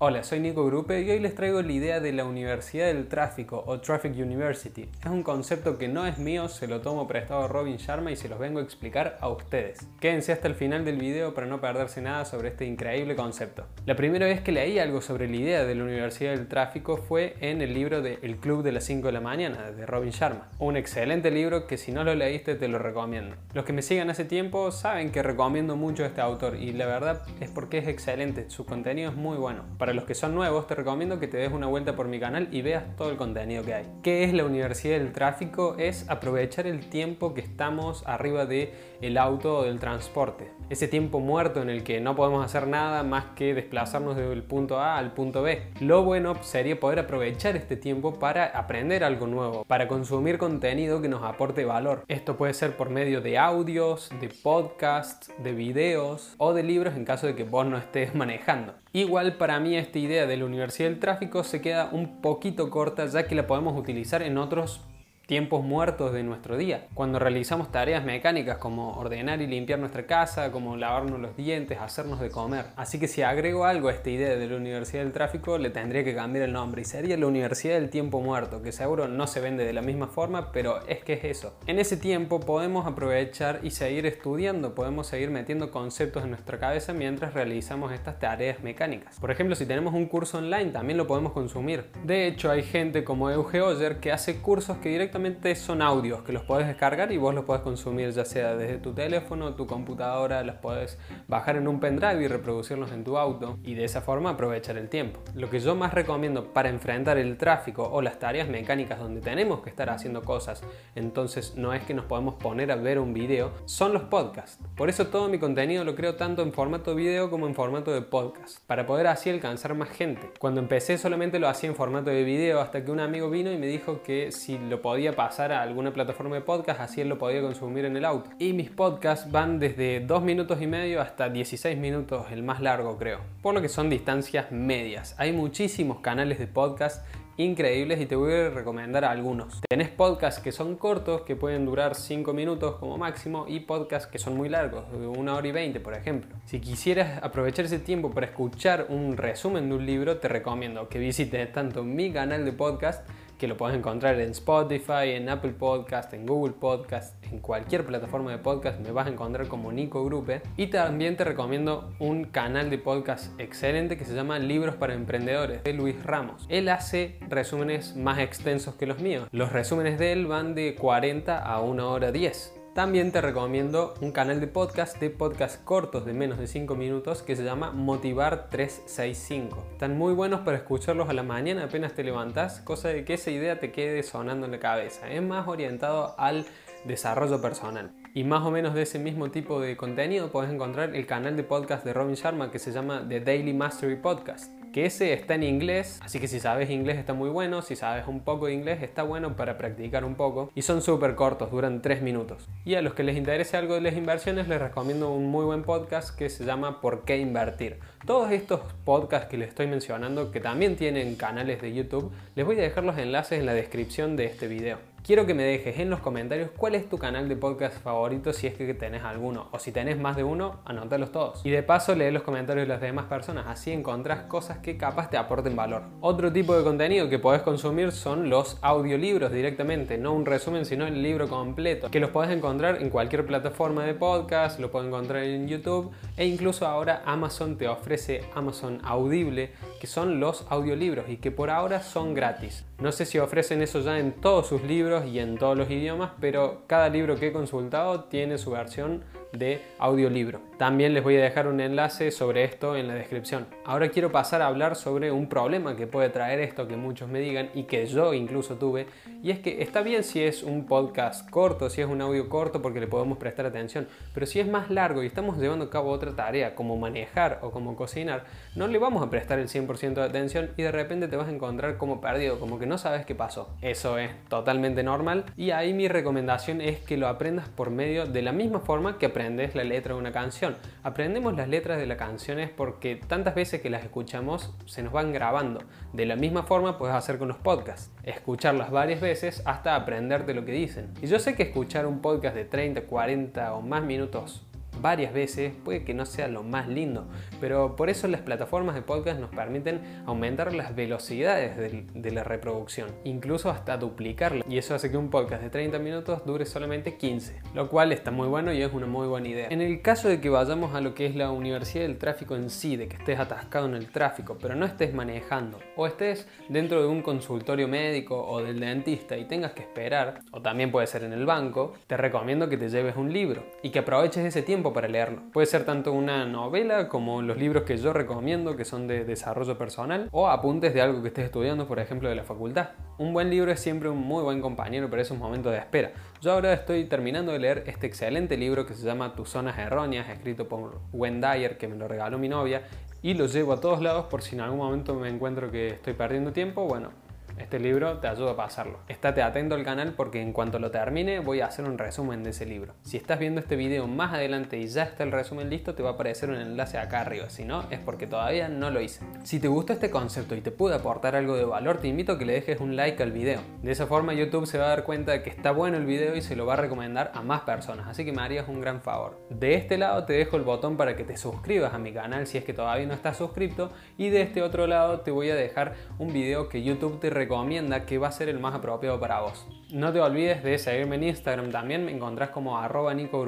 [0.00, 3.64] Hola, soy Nico Grupe y hoy les traigo la idea de la Universidad del Tráfico
[3.66, 4.88] o Traffic University.
[5.00, 8.16] Es un concepto que no es mío, se lo tomo prestado a Robin Sharma y
[8.16, 9.88] se los vengo a explicar a ustedes.
[9.98, 13.66] Quédense hasta el final del video para no perderse nada sobre este increíble concepto.
[13.86, 17.34] La primera vez que leí algo sobre la idea de la Universidad del Tráfico fue
[17.40, 20.48] en el libro de El Club de las 5 de la mañana de Robin Sharma.
[20.60, 23.34] Un excelente libro que si no lo leíste te lo recomiendo.
[23.52, 26.86] Los que me sigan hace tiempo saben que recomiendo mucho a este autor y la
[26.86, 29.64] verdad es porque es excelente, su contenido es muy bueno.
[29.92, 32.62] Los que son nuevos, te recomiendo que te des una vuelta por mi canal y
[32.62, 33.86] veas todo el contenido que hay.
[34.02, 35.76] ¿Qué es la Universidad del Tráfico?
[35.78, 40.50] Es aprovechar el tiempo que estamos arriba del el auto o del transporte.
[40.70, 44.80] Ese tiempo muerto en el que no podemos hacer nada más que desplazarnos del punto
[44.80, 45.62] A al punto B.
[45.80, 51.08] Lo bueno sería poder aprovechar este tiempo para aprender algo nuevo, para consumir contenido que
[51.08, 52.04] nos aporte valor.
[52.08, 57.04] Esto puede ser por medio de audios, de podcasts, de videos o de libros en
[57.04, 58.74] caso de que vos no estés manejando.
[58.92, 63.06] Igual para mí esta idea de la Universidad del Tráfico se queda un poquito corta
[63.06, 64.80] ya que la podemos utilizar en otros
[65.28, 66.86] tiempos muertos de nuestro día.
[66.94, 72.18] Cuando realizamos tareas mecánicas como ordenar y limpiar nuestra casa, como lavarnos los dientes, hacernos
[72.18, 72.64] de comer.
[72.76, 76.02] Así que si agrego algo a esta idea de la Universidad del Tráfico, le tendría
[76.02, 79.42] que cambiar el nombre y sería la Universidad del Tiempo Muerto, que seguro no se
[79.42, 81.54] vende de la misma forma, pero es que es eso.
[81.66, 86.94] En ese tiempo podemos aprovechar y seguir estudiando, podemos seguir metiendo conceptos en nuestra cabeza
[86.94, 89.20] mientras realizamos estas tareas mecánicas.
[89.20, 91.84] Por ejemplo, si tenemos un curso online, también lo podemos consumir.
[92.02, 95.17] De hecho, hay gente como Euge Oyer que hace cursos que directamente
[95.56, 98.92] son audios que los puedes descargar y vos los puedes consumir ya sea desde tu
[98.92, 103.74] teléfono, tu computadora, los puedes bajar en un pendrive y reproducirlos en tu auto y
[103.74, 105.20] de esa forma aprovechar el tiempo.
[105.34, 109.60] Lo que yo más recomiendo para enfrentar el tráfico o las tareas mecánicas donde tenemos
[109.60, 110.62] que estar haciendo cosas,
[110.94, 114.62] entonces no es que nos podemos poner a ver un video, son los podcasts.
[114.76, 118.02] Por eso todo mi contenido lo creo tanto en formato video como en formato de
[118.02, 120.30] podcast, para poder así alcanzar más gente.
[120.38, 123.58] Cuando empecé solamente lo hacía en formato de video hasta que un amigo vino y
[123.58, 127.18] me dijo que si lo podía pasar a alguna plataforma de podcast, así él lo
[127.18, 128.30] podía consumir en el auto.
[128.38, 132.96] Y mis podcasts van desde 2 minutos y medio hasta 16 minutos, el más largo
[132.98, 133.20] creo.
[133.42, 135.14] Por lo que son distancias medias.
[135.18, 137.04] Hay muchísimos canales de podcast
[137.38, 139.60] increíbles y te voy a recomendar algunos.
[139.68, 144.18] Tenés podcasts que son cortos, que pueden durar 5 minutos como máximo, y podcasts que
[144.18, 146.36] son muy largos, de 1 hora y 20 por ejemplo.
[146.44, 150.98] Si quisieras aprovechar ese tiempo para escuchar un resumen de un libro, te recomiendo que
[150.98, 156.12] visites tanto mi canal de podcast que lo puedes encontrar en Spotify, en Apple Podcast,
[156.12, 160.42] en Google Podcast, en cualquier plataforma de podcast me vas a encontrar como Nico Grupe.
[160.56, 165.62] Y también te recomiendo un canal de podcast excelente que se llama Libros para Emprendedores
[165.62, 166.46] de Luis Ramos.
[166.48, 169.28] Él hace resúmenes más extensos que los míos.
[169.30, 172.57] Los resúmenes de él van de 40 a 1 hora 10.
[172.78, 177.22] También te recomiendo un canal de podcast de podcast cortos de menos de 5 minutos
[177.22, 179.66] que se llama Motivar 365.
[179.72, 183.32] Están muy buenos para escucharlos a la mañana apenas te levantas, cosa de que esa
[183.32, 185.10] idea te quede sonando en la cabeza.
[185.10, 186.46] Es más orientado al
[186.84, 187.90] desarrollo personal.
[188.14, 191.42] Y más o menos de ese mismo tipo de contenido puedes encontrar el canal de
[191.42, 195.42] podcast de Robin Sharma que se llama The Daily Mastery Podcast que ese está en
[195.42, 198.82] inglés, así que si sabes inglés está muy bueno, si sabes un poco de inglés
[198.82, 202.48] está bueno para practicar un poco y son súper cortos, duran 3 minutos.
[202.64, 205.62] Y a los que les interese algo de las inversiones les recomiendo un muy buen
[205.62, 207.78] podcast que se llama ¿Por qué invertir?
[208.06, 212.58] Todos estos podcasts que les estoy mencionando, que también tienen canales de YouTube, les voy
[212.58, 214.78] a dejar los enlaces en la descripción de este video.
[215.08, 218.46] Quiero que me dejes en los comentarios cuál es tu canal de podcast favorito si
[218.46, 221.40] es que tenés alguno o si tenés más de uno, anótalos todos.
[221.46, 225.08] Y de paso lee los comentarios de las demás personas, así encontrás cosas que capaz
[225.08, 225.84] te aporten valor.
[226.02, 230.86] Otro tipo de contenido que podés consumir son los audiolibros directamente, no un resumen sino
[230.86, 235.22] el libro completo, que los podés encontrar en cualquier plataforma de podcast, lo puedes encontrar
[235.22, 241.16] en YouTube e incluso ahora Amazon te ofrece Amazon Audible, que son los audiolibros y
[241.18, 242.64] que por ahora son gratis.
[242.78, 246.12] No sé si ofrecen eso ya en todos sus libros y en todos los idiomas,
[246.20, 250.40] pero cada libro que he consultado tiene su versión de audiolibro.
[250.56, 253.46] También les voy a dejar un enlace sobre esto en la descripción.
[253.64, 257.20] Ahora quiero pasar a hablar sobre un problema que puede traer esto que muchos me
[257.20, 258.86] digan y que yo incluso tuve,
[259.22, 262.62] y es que está bien si es un podcast corto, si es un audio corto
[262.62, 265.90] porque le podemos prestar atención, pero si es más largo y estamos llevando a cabo
[265.90, 268.24] otra tarea como manejar o como cocinar,
[268.56, 271.32] no le vamos a prestar el 100% de atención y de repente te vas a
[271.32, 273.50] encontrar como perdido, como que no sabes qué pasó.
[273.62, 278.22] Eso es totalmente normal y ahí mi recomendación es que lo aprendas por medio de
[278.22, 280.56] la misma forma que aprendes la letra de una canción.
[280.82, 285.12] Aprendemos las letras de las canciones porque tantas veces que las escuchamos se nos van
[285.12, 285.60] grabando.
[285.92, 287.90] De la misma forma puedes hacer con los podcasts.
[288.04, 290.94] Escucharlas varias veces hasta aprenderte lo que dicen.
[291.02, 294.47] Y yo sé que escuchar un podcast de 30, 40 o más minutos
[294.80, 297.06] varias veces puede que no sea lo más lindo,
[297.40, 302.90] pero por eso las plataformas de podcast nos permiten aumentar las velocidades de, la reproducción,
[303.04, 307.40] incluso hasta duplicarla, y eso hace que un podcast de 30 minutos dure solamente 15,
[307.54, 309.48] lo cual está muy bueno y es una muy buena idea.
[309.50, 312.48] En el caso de que vayamos a lo que es la universidad del tráfico en
[312.48, 316.80] sí, de que estés atascado en el tráfico, pero no estés manejando, o estés dentro
[316.80, 321.04] de un consultorio médico o del dentista y tengas que esperar, o también puede ser
[321.04, 324.67] en el banco, te recomiendo que te lleves un libro y que aproveches ese tiempo
[324.72, 325.22] para leerlo.
[325.32, 329.56] Puede ser tanto una novela como los libros que yo recomiendo, que son de desarrollo
[329.58, 332.70] personal, o apuntes de algo que estés estudiando, por ejemplo, de la facultad.
[332.98, 335.92] Un buen libro es siempre un muy buen compañero para esos momentos de espera.
[336.20, 340.08] Yo ahora estoy terminando de leer este excelente libro que se llama Tus zonas erróneas,
[340.08, 342.62] escrito por Wendy Dyer, que me lo regaló mi novia,
[343.02, 345.94] y lo llevo a todos lados por si en algún momento me encuentro que estoy
[345.94, 346.90] perdiendo tiempo, bueno,
[347.40, 348.80] este libro te ayuda a pasarlo.
[348.88, 352.30] Estate atento al canal porque en cuanto lo termine voy a hacer un resumen de
[352.30, 352.74] ese libro.
[352.82, 355.90] Si estás viendo este video más adelante y ya está el resumen listo, te va
[355.90, 357.30] a aparecer un enlace acá arriba.
[357.30, 359.04] Si no, es porque todavía no lo hice.
[359.22, 362.18] Si te gustó este concepto y te pude aportar algo de valor, te invito a
[362.18, 363.40] que le dejes un like al video.
[363.62, 366.16] De esa forma YouTube se va a dar cuenta de que está bueno el video
[366.16, 367.86] y se lo va a recomendar a más personas.
[367.86, 369.20] Así que me harías un gran favor.
[369.30, 372.36] De este lado te dejo el botón para que te suscribas a mi canal si
[372.36, 373.70] es que todavía no estás suscrito.
[373.96, 377.27] Y de este otro lado te voy a dejar un video que YouTube te recomienda
[377.28, 379.46] recomienda que va a ser el más apropiado para vos.
[379.70, 383.22] No te olvides de seguirme en Instagram también, me encontrás como arroba Nico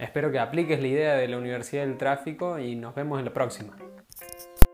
[0.00, 3.32] Espero que apliques la idea de la Universidad del Tráfico y nos vemos en la
[3.32, 3.76] próxima.